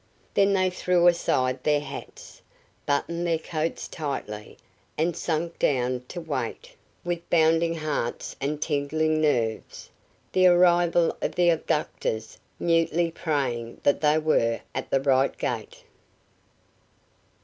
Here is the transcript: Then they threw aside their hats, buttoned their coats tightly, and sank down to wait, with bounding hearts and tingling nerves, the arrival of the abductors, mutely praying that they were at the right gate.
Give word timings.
Then 0.33 0.53
they 0.53 0.71
threw 0.71 1.05
aside 1.05 1.61
their 1.63 1.79
hats, 1.81 2.41
buttoned 2.87 3.27
their 3.27 3.37
coats 3.37 3.87
tightly, 3.87 4.57
and 4.97 5.15
sank 5.15 5.59
down 5.59 6.05
to 6.07 6.19
wait, 6.19 6.71
with 7.05 7.29
bounding 7.29 7.75
hearts 7.75 8.35
and 8.41 8.59
tingling 8.59 9.21
nerves, 9.21 9.91
the 10.31 10.47
arrival 10.47 11.15
of 11.21 11.35
the 11.35 11.51
abductors, 11.51 12.39
mutely 12.57 13.11
praying 13.11 13.79
that 13.83 14.01
they 14.01 14.17
were 14.17 14.61
at 14.73 14.89
the 14.89 15.01
right 15.01 15.37
gate. 15.37 15.83